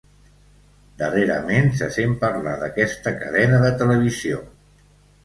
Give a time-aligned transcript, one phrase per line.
[1.01, 4.41] Darrerament se sent parlar d'aquesta cadena de televisió.